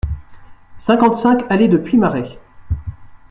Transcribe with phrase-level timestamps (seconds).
[0.79, 2.39] cinquante-cinq allée de Puymaret